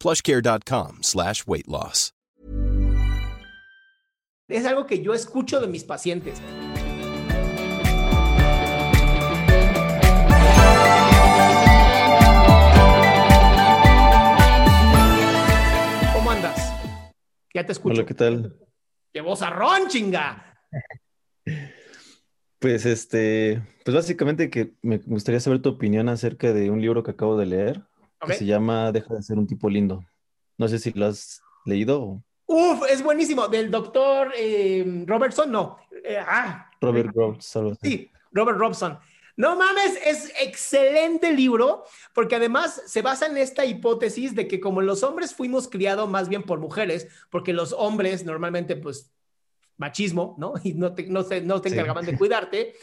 plushcare.com 0.00 1.02
slash 1.02 1.44
weight 1.46 1.68
loss. 1.68 2.12
Es 4.50 4.66
algo 4.66 4.84
que 4.84 5.00
yo 5.00 5.14
escucho 5.14 5.60
de 5.60 5.68
mis 5.68 5.84
pacientes. 5.84 6.40
¿Cómo 16.12 16.32
andas? 16.32 16.72
Ya 17.54 17.64
te 17.64 17.70
escucho. 17.70 17.94
Hola, 17.94 18.06
¿qué 18.06 18.14
tal? 18.14 18.58
¡Qué 19.12 19.20
vozarrón, 19.20 19.86
chinga! 19.86 20.56
Pues 22.58 22.86
este, 22.86 23.62
pues 23.84 23.94
básicamente 23.94 24.50
que 24.50 24.74
me 24.82 24.98
gustaría 24.98 25.38
saber 25.38 25.62
tu 25.62 25.68
opinión 25.68 26.08
acerca 26.08 26.52
de 26.52 26.70
un 26.70 26.80
libro 26.80 27.04
que 27.04 27.12
acabo 27.12 27.38
de 27.38 27.46
leer, 27.46 27.84
Ok. 28.20 28.28
que 28.28 28.34
se 28.34 28.46
llama 28.46 28.92
Deja 28.92 29.14
de 29.14 29.22
ser 29.22 29.38
un 29.38 29.46
tipo 29.46 29.68
lindo. 29.68 30.04
No 30.58 30.68
sé 30.68 30.78
si 30.78 30.92
lo 30.92 31.06
has 31.06 31.42
leído 31.64 32.02
o 32.02 32.24
Uf, 32.46 32.82
es 32.90 33.02
buenísimo. 33.02 33.46
Del 33.46 33.70
doctor 33.70 34.32
eh, 34.36 35.04
Robertson, 35.06 35.52
no. 35.52 35.78
Eh, 36.04 36.18
ah, 36.18 36.68
Robert 36.80 37.10
así. 37.16 37.78
Sí, 37.80 38.10
Robert 38.32 38.58
Robson. 38.58 38.98
No 39.36 39.54
mames, 39.56 39.98
es 40.04 40.32
excelente 40.40 41.32
libro 41.32 41.84
porque 42.12 42.36
además 42.36 42.82
se 42.86 43.02
basa 43.02 43.26
en 43.26 43.36
esta 43.36 43.64
hipótesis 43.64 44.34
de 44.34 44.48
que 44.48 44.60
como 44.60 44.82
los 44.82 45.02
hombres 45.04 45.32
fuimos 45.34 45.68
criados 45.68 46.10
más 46.10 46.28
bien 46.28 46.42
por 46.42 46.58
mujeres, 46.58 47.06
porque 47.30 47.52
los 47.52 47.72
hombres 47.72 48.24
normalmente 48.24 48.76
pues 48.76 49.12
machismo, 49.76 50.34
¿no? 50.36 50.54
Y 50.64 50.74
no 50.74 50.92
te, 50.92 51.06
no 51.06 51.22
se, 51.22 51.40
no 51.42 51.60
te 51.60 51.70
Sí. 51.70 51.74
encargaban 51.76 52.04
de 52.04 52.18
cuidarte. 52.18 52.74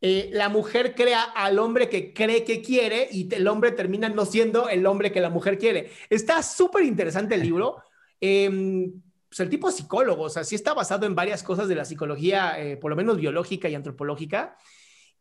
Eh, 0.00 0.30
la 0.32 0.48
mujer 0.48 0.94
crea 0.94 1.22
al 1.22 1.58
hombre 1.58 1.88
que 1.88 2.12
cree 2.12 2.44
que 2.44 2.62
quiere 2.62 3.08
y 3.10 3.32
el 3.34 3.48
hombre 3.48 3.72
termina 3.72 4.08
no 4.08 4.24
siendo 4.24 4.68
el 4.68 4.86
hombre 4.86 5.12
que 5.12 5.20
la 5.20 5.30
mujer 5.30 5.58
quiere. 5.58 5.90
Está 6.08 6.42
súper 6.42 6.84
interesante 6.84 7.34
el 7.34 7.42
libro. 7.42 7.82
Eh, 8.20 8.90
pues 9.28 9.40
el 9.40 9.50
tipo 9.50 9.68
es 9.68 9.76
psicólogo, 9.76 10.24
o 10.24 10.30
sea, 10.30 10.42
sí 10.42 10.54
está 10.54 10.72
basado 10.72 11.06
en 11.06 11.14
varias 11.14 11.42
cosas 11.42 11.68
de 11.68 11.74
la 11.74 11.84
psicología, 11.84 12.58
eh, 12.58 12.76
por 12.76 12.90
lo 12.90 12.96
menos 12.96 13.18
biológica 13.18 13.68
y 13.68 13.74
antropológica. 13.74 14.56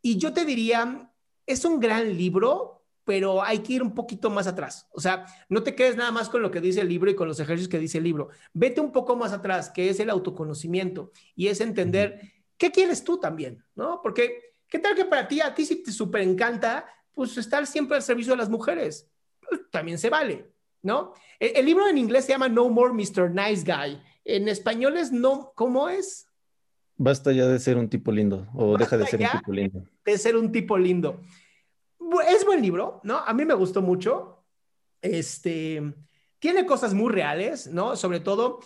Y 0.01 0.17
yo 0.17 0.33
te 0.33 0.45
diría, 0.45 1.11
es 1.45 1.65
un 1.65 1.79
gran 1.79 2.15
libro, 2.15 2.85
pero 3.03 3.43
hay 3.43 3.59
que 3.59 3.73
ir 3.73 3.83
un 3.83 3.93
poquito 3.93 4.29
más 4.29 4.47
atrás. 4.47 4.87
O 4.91 5.01
sea, 5.01 5.25
no 5.49 5.61
te 5.61 5.75
quedes 5.75 5.97
nada 5.97 6.11
más 6.11 6.29
con 6.29 6.41
lo 6.41 6.51
que 6.51 6.61
dice 6.61 6.81
el 6.81 6.89
libro 6.89 7.11
y 7.11 7.15
con 7.15 7.27
los 7.27 7.39
ejercicios 7.39 7.69
que 7.69 7.79
dice 7.79 7.97
el 7.97 8.05
libro. 8.05 8.29
Vete 8.53 8.79
un 8.79 8.93
poco 8.93 9.15
más 9.17 9.33
atrás, 9.33 9.69
que 9.69 9.89
es 9.89 9.99
el 9.99 10.09
autoconocimiento 10.09 11.11
y 11.35 11.47
es 11.47 11.59
entender 11.59 12.21
qué 12.57 12.71
quieres 12.71 13.03
tú 13.03 13.19
también, 13.19 13.63
¿no? 13.75 13.99
Porque, 14.01 14.55
¿qué 14.69 14.79
tal 14.79 14.95
que 14.95 15.05
para 15.05 15.27
ti, 15.27 15.41
a 15.41 15.53
ti 15.53 15.65
si 15.65 15.83
te 15.83 15.91
súper 15.91 16.21
encanta, 16.21 16.85
pues 17.13 17.37
estar 17.37 17.65
siempre 17.67 17.97
al 17.97 18.03
servicio 18.03 18.33
de 18.33 18.37
las 18.37 18.49
mujeres? 18.49 19.09
Pues, 19.47 19.61
también 19.71 19.97
se 19.97 20.09
vale, 20.09 20.51
¿no? 20.81 21.13
El, 21.39 21.57
el 21.57 21.65
libro 21.65 21.87
en 21.87 21.97
inglés 21.97 22.25
se 22.25 22.33
llama 22.33 22.49
No 22.49 22.69
More 22.69 22.93
Mr. 22.93 23.31
Nice 23.31 23.63
Guy. 23.63 24.01
En 24.25 24.47
español 24.47 24.97
es 24.97 25.11
no, 25.11 25.51
¿cómo 25.55 25.89
es? 25.89 26.27
Basta 26.97 27.31
ya 27.31 27.47
de 27.47 27.59
ser 27.59 27.77
un 27.77 27.89
tipo 27.89 28.11
lindo 28.11 28.47
o 28.55 28.77
deja 28.77 28.97
de 28.97 29.05
ser 29.05 29.21
un 29.21 29.27
tipo 29.39 29.51
lindo. 29.51 29.83
de 30.03 30.17
ser 30.17 30.35
un 30.35 30.51
tipo 30.51 30.77
lindo. 30.77 31.21
Es 32.27 32.43
buen 32.43 32.61
libro, 32.61 33.01
¿no? 33.03 33.17
A 33.19 33.33
mí 33.33 33.45
me 33.45 33.53
gustó 33.53 33.81
mucho. 33.83 34.43
Este, 35.01 35.81
tiene 36.39 36.65
cosas 36.65 36.95
muy 36.95 37.13
reales, 37.13 37.67
¿no? 37.67 37.95
Sobre 37.95 38.19
todo, 38.19 38.59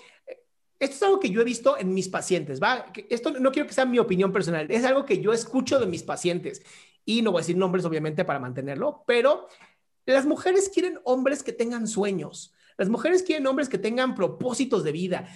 esto 0.81 0.95
es 0.95 1.03
algo 1.03 1.19
que 1.19 1.29
yo 1.29 1.39
he 1.41 1.45
visto 1.45 1.77
en 1.77 1.93
mis 1.93 2.09
pacientes, 2.09 2.61
¿va? 2.61 2.91
Esto 3.09 3.31
no 3.39 3.51
quiero 3.51 3.67
que 3.67 3.73
sea 3.73 3.85
mi 3.85 3.99
opinión 3.99 4.33
personal, 4.33 4.65
es 4.69 4.83
algo 4.83 5.05
que 5.05 5.21
yo 5.21 5.31
escucho 5.31 5.79
de 5.79 5.85
mis 5.85 6.03
pacientes. 6.03 6.61
Y 7.05 7.21
no 7.21 7.31
voy 7.31 7.39
a 7.39 7.43
decir 7.43 7.55
nombres, 7.57 7.85
obviamente, 7.85 8.25
para 8.25 8.39
mantenerlo, 8.39 9.03
pero 9.07 9.47
las 10.05 10.25
mujeres 10.25 10.69
quieren 10.73 10.99
hombres 11.03 11.43
que 11.43 11.53
tengan 11.53 11.87
sueños. 11.87 12.53
Las 12.77 12.89
mujeres 12.89 13.21
quieren 13.23 13.45
hombres 13.47 13.69
que 13.69 13.77
tengan 13.77 14.15
propósitos 14.15 14.83
de 14.83 14.91
vida. 14.91 15.27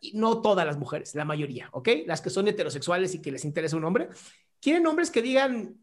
Y 0.00 0.12
no 0.18 0.42
todas 0.42 0.66
las 0.66 0.78
mujeres, 0.78 1.14
la 1.14 1.24
mayoría, 1.24 1.68
¿ok? 1.72 1.88
Las 2.06 2.20
que 2.20 2.30
son 2.30 2.48
heterosexuales 2.48 3.14
y 3.14 3.22
que 3.22 3.30
les 3.32 3.44
interesa 3.44 3.76
un 3.76 3.84
hombre, 3.84 4.08
quieren 4.60 4.86
hombres 4.86 5.10
que 5.10 5.22
digan, 5.22 5.76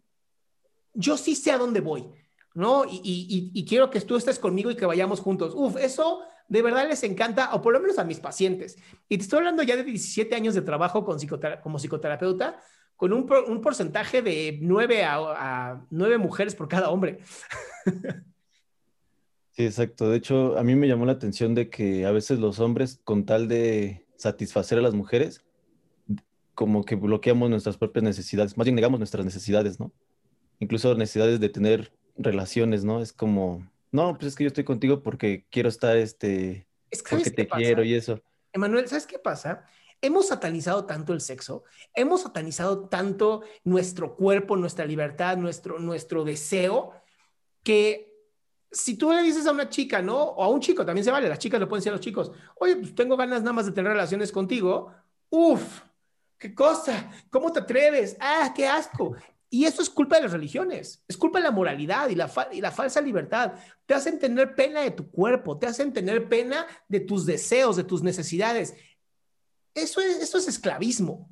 yo 0.94 1.18
sí 1.18 1.36
sé 1.36 1.52
a 1.52 1.58
dónde 1.58 1.80
voy, 1.82 2.06
¿no? 2.54 2.86
Y, 2.86 3.02
y- 3.04 3.28
y- 3.30 3.52
y 3.54 3.66
quiero 3.66 3.90
que 3.90 4.02
tú 4.02 4.16
estés 4.16 4.40
conmigo 4.40 4.72
y 4.72 4.76
que 4.76 4.86
vayamos 4.86 5.20
juntos. 5.20 5.54
Uf, 5.56 5.78
eso 5.78 6.22
de 6.48 6.62
verdad 6.62 6.88
les 6.88 7.04
encanta, 7.04 7.54
o 7.54 7.62
por 7.62 7.74
lo 7.74 7.80
menos 7.80 7.98
a 8.00 8.04
mis 8.04 8.20
pacientes. 8.20 8.78
Y 9.10 9.18
te 9.18 9.24
estoy 9.24 9.40
hablando 9.40 9.64
ya 9.64 9.76
de 9.76 9.84
17 9.84 10.36
años 10.36 10.54
de 10.56 10.62
trabajo 10.62 11.04
como 11.06 11.78
psicoterapeuta, 11.80 12.60
con 12.96 13.12
un, 13.14 13.26
por- 13.26 13.44
un 13.50 13.62
porcentaje 13.62 14.22
de 14.22 14.60
9 14.62 15.04
a, 15.04 15.16
a 15.16 15.86
9 15.90 16.18
mujeres 16.18 16.56
por 16.56 16.68
cada 16.68 16.90
hombre. 16.90 17.20
Sí, 19.52 19.66
exacto. 19.66 20.10
De 20.10 20.18
hecho, 20.18 20.58
a 20.58 20.64
mí 20.64 20.76
me 20.76 20.88
llamó 20.88 21.06
la 21.06 21.14
atención 21.14 21.56
de 21.56 21.70
que 21.70 22.06
a 22.06 22.12
veces 22.12 22.40
los 22.40 22.60
hombres, 22.60 23.00
con 23.04 23.26
tal 23.26 23.48
de 23.48 24.06
satisfacer 24.18 24.78
a 24.78 24.82
las 24.82 24.94
mujeres, 24.94 25.46
como 26.54 26.84
que 26.84 26.96
bloqueamos 26.96 27.50
nuestras 27.50 27.78
propias 27.78 28.04
necesidades, 28.04 28.58
más 28.58 28.66
bien 28.66 28.76
negamos 28.76 29.00
nuestras 29.00 29.26
necesidades, 29.26 29.80
¿no? 29.80 29.92
Incluso 30.60 30.96
necesidades 30.96 31.40
de 31.40 31.50
tener 31.50 31.92
relaciones, 32.18 32.84
¿no? 32.86 33.02
Es 33.02 33.12
como, 33.12 33.70
no, 33.92 34.14
pues 34.14 34.28
es 34.28 34.36
que 34.36 34.44
yo 34.44 34.50
estoy 34.50 34.64
contigo 34.64 35.02
porque 35.02 35.46
quiero 35.50 35.70
estar, 35.70 35.98
este, 35.98 36.68
Es 36.90 37.02
que, 37.02 37.12
¿sabes 37.12 37.30
porque 37.30 37.46
te 37.46 37.48
quiero 37.48 37.84
y 37.84 37.94
eso. 37.94 38.22
Emanuel, 38.54 38.88
¿sabes 38.88 39.06
qué 39.06 39.20
pasa? 39.20 39.66
Hemos 40.02 40.28
satanizado 40.28 40.86
tanto 40.86 41.14
el 41.14 41.22
sexo, 41.22 41.64
hemos 41.94 42.22
satanizado 42.22 42.88
tanto 42.88 43.42
nuestro 43.64 44.16
cuerpo, 44.16 44.58
nuestra 44.58 44.86
libertad, 44.86 45.38
nuestro, 45.38 45.80
nuestro 45.80 46.24
deseo, 46.24 46.94
que 47.64 48.14
si 48.72 48.98
tú 48.98 49.12
le 49.12 49.24
dices 49.24 49.48
a 49.48 49.52
una 49.52 49.70
chica, 49.70 50.02
¿no? 50.02 50.22
O 50.22 50.44
a 50.44 50.50
un 50.50 50.60
chico, 50.60 50.86
también 50.86 51.06
se 51.06 51.12
vale, 51.12 51.30
las 51.30 51.40
chicas 51.40 51.60
lo 51.60 51.68
pueden 51.68 51.80
decir 51.80 51.92
a 51.92 51.96
los 51.96 52.06
chicos, 52.06 52.32
oye, 52.56 52.76
pues 52.76 52.94
tengo 52.94 53.16
ganas 53.16 53.42
nada 53.42 53.54
más 53.54 53.66
de 53.66 53.72
tener 53.72 53.94
relaciones 53.94 54.32
contigo, 54.32 54.92
uf, 55.30 55.82
qué 56.38 56.54
cosa, 56.54 57.12
¿cómo 57.30 57.52
te 57.52 57.62
atreves? 57.62 58.18
Ah, 58.20 58.54
qué 58.56 58.68
asco. 58.68 59.16
Y 59.56 59.64
eso 59.64 59.82
es 59.82 59.90
culpa 59.90 60.18
de 60.18 60.24
las 60.24 60.34
religiones, 60.34 61.02
es 61.08 61.16
culpa 61.16 61.40
de 61.40 61.46
la 61.46 61.52
moralidad 61.52 62.10
y 62.10 62.16
la, 62.16 62.28
falsa 62.28 63.00
libertad. 63.00 63.54
Te 63.86 63.94
hacen 63.94 64.20
tener 64.20 64.54
pena 64.54 64.82
de 64.82 64.92
tu 64.92 65.10
cuerpo, 65.10 65.58
te 65.58 65.66
hacen 65.66 65.94
tener 65.94 66.28
pena 66.28 66.68
de 66.90 67.00
tus 67.00 67.26
deseos, 67.26 67.78
de 67.78 67.86
tus 67.86 68.04
necesidades. 68.04 68.76
Eso 69.74 70.02
es, 70.02 70.34
esclavismo. 70.50 71.30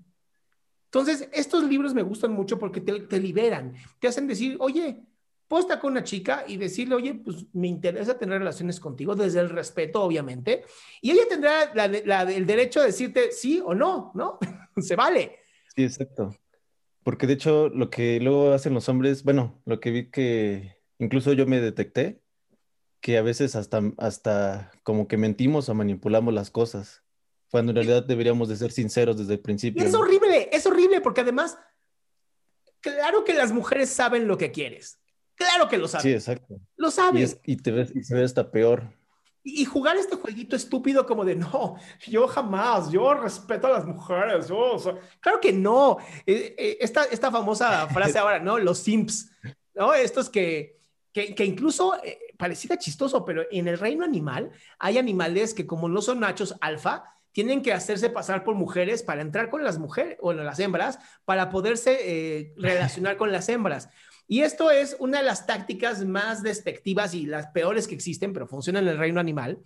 Entonces, 0.86 1.28
estos 1.34 1.66
libros 1.66 1.94
me 1.94 2.02
gustan 2.02 2.32
mucho 2.32 2.58
porque 2.58 2.80
te, 2.80 3.20
liberan, 3.20 3.74
te 4.00 4.08
hacen 4.08 4.26
decir, 4.26 4.56
oye, 4.62 5.04
puedo 5.50 5.64
estar 5.64 5.82
con 5.82 5.92
una 5.92 6.06
chica 6.06 6.46
y 6.48 6.56
decirle, 6.56 6.96
oye, 6.96 7.16
pues 7.16 7.46
me 7.52 7.68
interesa 7.68 8.18
tener 8.18 8.40
relaciones 8.40 8.80
contigo, 8.80 9.16
desde 9.16 9.42
el 9.42 9.50
respeto, 9.50 10.02
obviamente, 10.02 10.64
y 11.02 11.12
ella 11.12 11.24
tendrá 11.28 11.64
el 11.64 12.46
derecho 12.46 12.80
de 12.80 12.86
decirte 12.86 13.34
sí 13.34 13.62
o 13.62 13.76
no, 13.76 14.14
¿no? 14.16 14.40
Se 14.82 14.96
vale. 14.96 15.40
Sí, 15.76 15.84
exacto. 15.84 16.34
Porque 17.04 17.28
de 17.28 17.34
hecho 17.34 17.70
lo 17.70 17.90
que 17.90 18.20
luego 18.20 18.54
hacen 18.54 18.74
los 18.74 18.88
hombres, 18.90 19.24
bueno, 19.24 19.62
lo 19.66 19.80
que 19.80 19.92
vi 19.92 20.10
que 20.10 20.78
incluso 21.00 21.34
yo 21.34 21.46
me 21.46 21.60
detecté, 21.60 22.22
que 23.02 23.18
a 23.18 23.22
veces 23.22 23.56
hasta, 23.56 23.82
hasta 23.98 24.72
como 24.84 25.08
que 25.08 25.18
mentimos 25.18 25.68
o 25.68 25.74
manipulamos 25.74 26.34
las 26.34 26.50
cosas, 26.50 27.04
cuando 27.52 27.72
en 27.72 27.76
realidad 27.76 28.04
deberíamos 28.04 28.48
de 28.48 28.56
ser 28.56 28.72
sinceros 28.72 29.18
desde 29.18 29.34
el 29.34 29.40
principio. 29.40 29.84
Y 29.84 29.86
es 29.86 29.94
horrible, 29.94 30.50
es 30.52 30.66
horrible 30.66 31.02
porque 31.02 31.22
además, 31.22 31.58
claro 32.80 33.26
que 33.26 33.34
las 33.34 33.52
mujeres 33.52 33.90
saben 33.90 34.28
lo 34.28 34.38
que 34.38 34.52
quieres. 34.52 35.00
Claro 35.36 35.68
que 35.68 35.78
lo 35.78 35.88
saben. 35.88 36.04
Sí, 36.04 36.14
exacto. 36.14 36.60
Lo 36.78 36.92
saben. 36.92 37.28
Y, 37.44 37.58
te 37.58 37.72
ves, 37.72 37.92
y 37.94 38.04
se 38.04 38.16
ve 38.16 38.24
hasta 38.24 38.52
peor. 38.52 38.94
Y, 39.46 39.66
jugar 39.66 39.98
este 39.98 40.16
jueguito 40.16 40.56
estúpido 40.56 41.06
como 41.06 41.26
de, 41.26 41.36
no, 41.36 41.76
yo 42.08 42.28
jamás, 42.30 42.90
yo 42.90 43.14
respeto 43.14 43.68
a 43.68 43.72
las 43.72 43.86
mujeres. 43.86 44.48
Yo, 44.48 44.78
claro 45.20 45.42
que 45.42 45.52
no. 45.52 45.98
Eh, 46.26 46.56
eh, 46.58 46.78
esta, 46.80 47.04
esta 47.06 47.30
famosa 47.30 47.88
frase 47.90 48.18
ahora, 48.18 48.40
¿no? 48.40 48.58
Los 48.58 48.80
simps, 48.80 49.32
¿no? 49.74 49.94
Estos 49.94 50.30
que, 50.30 50.80
que, 51.12 51.36
que 51.36 51.44
incluso 51.44 51.94
eh, 52.04 52.20
pareciera 52.38 52.78
chistoso, 52.78 53.26
pero 53.26 53.44
en 53.52 53.68
el 53.68 53.78
reino 53.78 54.06
animal 54.06 54.52
hay 54.80 54.98
animales 54.98 55.54
que 55.54 55.68
como 55.68 55.90
no 55.90 56.02
son 56.02 56.20
machos 56.20 56.56
alfa, 56.62 57.04
tienen 57.34 57.62
que 57.62 57.74
hacerse 57.74 58.10
pasar 58.10 58.46
por 58.46 58.56
mujeres 58.56 59.04
para 59.04 59.22
entrar 59.22 59.50
con 59.50 59.64
las 59.64 59.78
mujeres 59.78 60.18
o 60.22 60.32
las 60.32 60.60
hembras 60.60 61.00
para 61.26 61.50
poderse 61.50 62.54
relacionar 62.58 63.18
con 63.18 63.34
las 63.34 63.50
hembras. 63.50 63.90
Y 64.28 64.42
esto 64.42 64.72
es 64.72 64.96
una 65.00 65.20
de 65.20 65.26
las 65.26 65.46
tácticas 65.46 66.06
más 66.06 66.44
despectivas 66.44 67.14
y 67.14 67.26
las 67.26 67.48
peores 67.48 67.88
que 67.88 67.96
existen, 67.96 68.34
pero 68.34 68.48
funciona 68.48 68.80
en 68.80 68.88
el 68.88 68.98
reino 68.98 69.20
animal, 69.20 69.60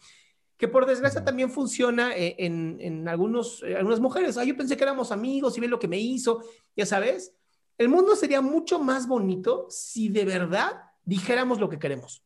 que 0.57 0.68
por 0.68 0.86
desgracia 0.86 1.24
también 1.24 1.51
funciona 1.51 2.15
eh, 2.15 2.36
en, 2.39 3.07
algunos, 3.07 3.63
eh, 3.63 3.75
algunas 3.75 4.00
mujeres. 4.00 4.38
Ah, 4.38 4.44
yo 4.44 4.57
pensé 4.57 4.75
que 4.75 4.83
éramos 4.83 5.12
amigos 5.12 5.57
y 5.57 5.62
ve 5.62 5.68
lo 5.68 5.80
que 5.80 5.88
me 5.88 6.00
hizo, 6.00 6.44
ya 6.75 6.86
sabes. 6.86 7.33
El 7.77 7.89
mundo 7.89 8.15
sería 8.15 8.42
mucho 8.42 8.80
más 8.80 9.07
bonito 9.07 9.68
si 9.69 10.09
de 10.09 10.25
verdad 10.25 10.81
dijéramos 11.06 11.59
lo 11.59 11.69
que 11.69 11.77
queremos. 11.77 12.24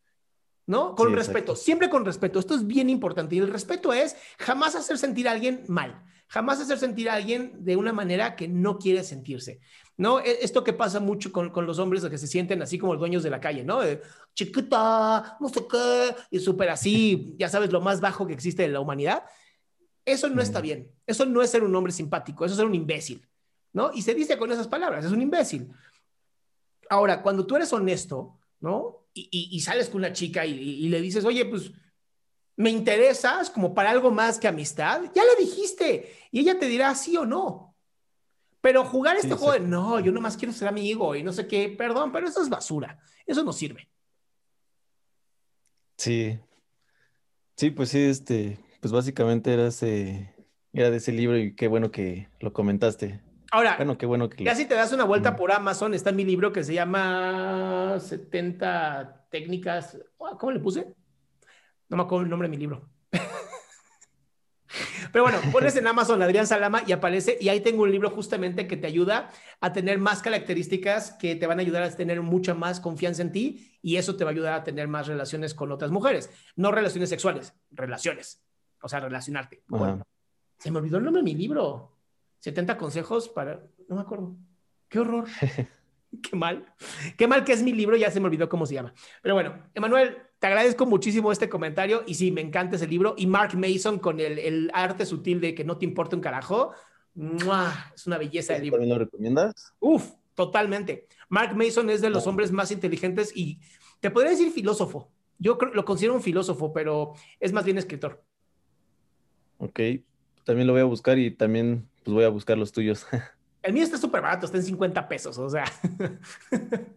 ¿no? 0.65 0.95
Con 0.95 1.13
respeto, 1.13 1.55
siempre 1.55 1.89
con 1.89 2.05
respeto. 2.05 2.39
Esto 2.39 2.55
es 2.55 2.65
bien 2.65 2.89
importante. 2.89 3.35
Y 3.35 3.39
el 3.39 3.51
respeto 3.51 3.91
es 3.91 4.15
jamás 4.39 4.75
hacer 4.75 4.97
sentir 4.97 5.27
a 5.27 5.31
alguien 5.31 5.65
mal, 5.67 6.01
jamás 6.27 6.61
hacer 6.61 6.77
sentir 6.77 7.09
a 7.09 7.15
alguien 7.15 7.65
de 7.65 7.75
una 7.75 7.91
manera 7.91 8.37
que 8.37 8.47
no 8.47 8.77
quiere 8.77 9.03
sentirse. 9.03 9.59
¿No? 10.01 10.19
E, 10.19 10.39
esto 10.41 10.63
que 10.63 10.73
pasa 10.73 10.99
mucho 10.99 11.31
con, 11.31 11.51
los 11.63 11.77
hombres 11.77 12.03
que 12.03 12.17
se 12.17 12.25
sienten 12.25 12.59
así 12.63 12.79
como 12.79 12.93
los 12.93 12.99
dueños 12.99 13.21
de 13.21 13.29
la 13.29 13.39
calle, 13.39 13.63
¿no? 13.63 13.81
chiquita, 14.33 15.37
no 15.39 15.47
sé 15.47 15.67
qué, 15.69 16.15
y 16.31 16.39
súper 16.39 16.69
así, 16.69 17.35
ya 17.37 17.47
sabes, 17.49 17.71
lo 17.71 17.81
más 17.81 18.01
bajo 18.01 18.25
que 18.25 18.33
existe 18.33 18.65
en 18.65 18.73
la 18.73 18.79
humanidad. 18.79 19.23
Eso 20.03 20.27
no 20.27 20.41
está 20.41 20.59
bien. 20.59 20.91
Eso 21.05 21.27
no 21.27 21.43
es 21.43 21.51
ser 21.51 21.63
un 21.63 21.75
hombre 21.75 21.93
simpático, 21.93 22.43
eso 22.43 22.53
es 22.53 22.57
ser 22.57 22.65
un 22.65 22.73
imbécil, 22.73 23.27
¿no? 23.73 23.91
Y 23.93 24.01
se 24.01 24.15
dice 24.15 24.39
con 24.39 24.51
esas 24.51 24.67
palabras, 24.67 25.05
es 25.05 25.11
un 25.11 25.21
imbécil. 25.21 25.69
Ahora, 26.89 27.21
cuando 27.21 27.45
tú 27.45 27.55
eres 27.55 27.71
honesto, 27.71 28.39
¿no? 28.59 29.05
Y, 29.13 29.59
sales 29.59 29.87
con 29.87 29.97
una 29.97 30.13
chica 30.13 30.47
y, 30.47 30.53
y, 30.53 30.89
le 30.89 30.99
dices, 30.99 31.25
oye, 31.25 31.45
pues 31.45 31.71
me 32.55 32.71
interesas 32.71 33.51
como 33.51 33.75
para 33.75 33.91
algo 33.91 34.09
más 34.09 34.39
que 34.39 34.47
amistad, 34.47 35.03
ya 35.13 35.23
le 35.23 35.45
dijiste 35.45 36.15
y 36.31 36.39
ella 36.39 36.57
te 36.57 36.65
dirá 36.65 36.95
sí 36.95 37.15
o 37.17 37.25
no. 37.25 37.70
Pero 38.61 38.85
jugar 38.85 39.17
este 39.17 39.33
juego 39.33 39.53
de 39.53 39.59
no, 39.59 39.99
yo 39.99 40.11
nomás 40.11 40.37
quiero 40.37 40.53
ser 40.53 40.67
amigo 40.67 41.15
y 41.15 41.23
no 41.23 41.33
sé 41.33 41.47
qué, 41.47 41.69
perdón, 41.69 42.11
pero 42.11 42.27
eso 42.27 42.41
es 42.41 42.49
basura. 42.49 42.99
Eso 43.25 43.43
no 43.43 43.51
sirve. 43.51 43.89
Sí. 45.97 46.39
Sí, 47.55 47.71
pues 47.71 47.89
sí, 47.89 47.99
este, 47.99 48.59
pues 48.79 48.91
básicamente 48.91 49.51
era 49.53 49.67
ese, 49.67 50.35
era 50.73 50.89
de 50.89 50.97
ese 50.97 51.11
libro 51.11 51.37
y 51.37 51.55
qué 51.55 51.67
bueno 51.67 51.91
que 51.91 52.29
lo 52.39 52.53
comentaste. 52.53 53.21
Ahora, 53.51 53.75
bueno, 53.75 53.97
qué 53.97 54.05
bueno 54.05 54.29
que 54.29 54.45
ya 54.45 54.55
si 54.55 54.65
te 54.65 54.75
das 54.75 54.93
una 54.93 55.03
vuelta 55.03 55.35
por 55.35 55.51
Amazon, 55.51 55.93
está 55.93 56.11
mi 56.11 56.23
libro 56.23 56.53
que 56.53 56.63
se 56.63 56.73
llama 56.73 57.97
70 57.99 59.27
técnicas, 59.29 59.97
¿cómo 60.17 60.51
le 60.51 60.59
puse? 60.59 60.87
No 61.89 61.97
me 61.97 62.03
acuerdo 62.03 62.23
el 62.23 62.29
nombre 62.29 62.47
de 62.47 62.51
mi 62.51 62.57
libro. 62.57 62.89
Pero 65.11 65.23
bueno, 65.23 65.39
pones 65.51 65.75
en 65.75 65.87
Amazon 65.87 66.21
Adrián 66.21 66.47
Salama 66.47 66.83
y 66.85 66.91
aparece, 66.91 67.37
y 67.39 67.49
ahí 67.49 67.61
tengo 67.61 67.83
un 67.83 67.91
libro 67.91 68.09
justamente 68.09 68.67
que 68.67 68.77
te 68.77 68.87
ayuda 68.87 69.29
a 69.59 69.73
tener 69.73 69.97
más 69.97 70.21
características 70.21 71.13
que 71.13 71.35
te 71.35 71.47
van 71.47 71.59
a 71.59 71.61
ayudar 71.61 71.83
a 71.83 71.91
tener 71.91 72.21
mucha 72.21 72.53
más 72.53 72.79
confianza 72.79 73.21
en 73.21 73.31
ti 73.31 73.77
y 73.81 73.97
eso 73.97 74.15
te 74.15 74.23
va 74.23 74.31
a 74.31 74.33
ayudar 74.33 74.53
a 74.53 74.63
tener 74.63 74.87
más 74.87 75.07
relaciones 75.07 75.53
con 75.53 75.71
otras 75.71 75.91
mujeres. 75.91 76.29
No 76.55 76.71
relaciones 76.71 77.09
sexuales, 77.09 77.53
relaciones. 77.71 78.43
O 78.81 78.89
sea, 78.89 78.99
relacionarte. 78.99 79.63
se 80.57 80.71
me 80.71 80.79
olvidó 80.79 80.97
el 80.97 81.03
nombre 81.03 81.21
de 81.21 81.25
mi 81.25 81.35
libro. 81.35 81.97
70 82.39 82.77
consejos 82.77 83.29
para... 83.29 83.61
No 83.87 83.95
me 83.95 84.01
acuerdo. 84.01 84.35
Qué 84.89 84.99
horror. 84.99 85.27
Qué 86.21 86.35
mal. 86.35 86.65
Qué 87.17 87.27
mal 87.27 87.43
que 87.43 87.53
es 87.53 87.63
mi 87.63 87.73
libro, 87.73 87.95
ya 87.95 88.11
se 88.11 88.19
me 88.19 88.27
olvidó 88.27 88.49
cómo 88.49 88.65
se 88.65 88.75
llama. 88.75 88.93
Pero 89.21 89.35
bueno, 89.35 89.63
Emanuel, 89.73 90.17
te 90.39 90.47
agradezco 90.47 90.85
muchísimo 90.85 91.31
este 91.31 91.49
comentario 91.49 92.03
y 92.05 92.15
sí, 92.15 92.31
me 92.31 92.41
encanta 92.41 92.75
ese 92.75 92.87
libro. 92.87 93.15
Y 93.17 93.27
Mark 93.27 93.57
Mason 93.57 93.99
con 93.99 94.19
el, 94.19 94.69
arte 94.73 95.05
sutil 95.05 95.39
de 95.39 95.55
que 95.55 95.63
no 95.63 95.77
te 95.77 95.85
importa 95.85 96.15
un 96.15 96.21
carajo. 96.21 96.73
Es 97.95 98.07
una 98.07 98.17
belleza 98.17 98.53
de 98.53 98.59
libro. 98.59 98.77
¿También 98.77 98.97
lo 98.97 99.03
recomiendas? 99.03 99.73
Uf, 99.79 100.11
totalmente. 100.33 101.07
Mark 101.29 101.55
Mason 101.55 101.89
es 101.89 102.01
de 102.01 102.09
los 102.09 102.27
hombres 102.27 102.51
más 102.51 102.71
inteligentes 102.71 103.35
y 103.35 103.59
te 103.99 104.11
podría 104.11 104.31
decir 104.31 104.51
filósofo. 104.51 105.11
Yo 105.37 105.57
lo 105.73 105.85
considero 105.85 106.13
un 106.13 106.21
filósofo, 106.21 106.71
pero 106.71 107.13
es 107.39 107.51
más 107.51 107.65
bien 107.65 107.77
escritor. 107.77 108.23
Ok, 109.57 109.79
también 110.43 110.67
lo 110.67 110.73
voy 110.73 110.81
a 110.81 110.85
buscar 110.85 111.19
y 111.19 111.31
también 111.31 111.87
pues 112.03 112.13
voy 112.13 112.23
a 112.23 112.29
buscar 112.29 112.57
los 112.57 112.71
tuyos. 112.71 113.05
El 113.61 113.73
mío 113.73 113.83
está 113.83 113.97
súper 113.97 114.21
barato, 114.21 114.45
está 114.45 114.57
en 114.57 114.63
50 114.63 115.07
pesos, 115.07 115.37
o 115.37 115.49
sea. 115.49 115.65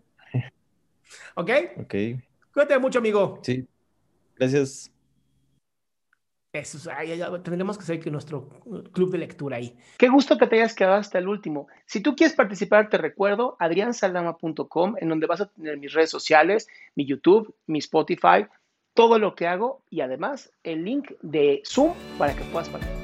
¿Ok? 1.34 1.50
Ok. 1.82 1.94
Cuídate 2.52 2.78
mucho, 2.78 2.98
amigo. 3.00 3.40
Sí. 3.42 3.66
Gracias. 4.36 4.90
Eso, 6.52 6.88
tendremos 7.42 7.76
que 7.76 7.82
hacer 7.82 8.12
nuestro 8.12 8.48
club 8.92 9.10
de 9.10 9.18
lectura 9.18 9.56
ahí. 9.56 9.76
Qué 9.98 10.08
gusto 10.08 10.38
que 10.38 10.46
te 10.46 10.54
hayas 10.56 10.74
quedado 10.74 10.94
hasta 10.94 11.18
el 11.18 11.26
último. 11.26 11.66
Si 11.84 12.00
tú 12.00 12.14
quieres 12.14 12.36
participar, 12.36 12.88
te 12.88 12.96
recuerdo 12.96 13.56
adriansaldama.com, 13.58 14.94
en 15.00 15.08
donde 15.08 15.26
vas 15.26 15.40
a 15.40 15.46
tener 15.46 15.78
mis 15.78 15.92
redes 15.92 16.10
sociales, 16.10 16.68
mi 16.94 17.06
YouTube, 17.06 17.52
mi 17.66 17.80
Spotify, 17.80 18.46
todo 18.94 19.18
lo 19.18 19.34
que 19.34 19.48
hago 19.48 19.82
y 19.90 20.00
además 20.00 20.52
el 20.62 20.84
link 20.84 21.10
de 21.22 21.60
Zoom 21.66 21.92
para 22.18 22.36
que 22.36 22.44
puedas 22.44 22.68
participar. 22.68 23.03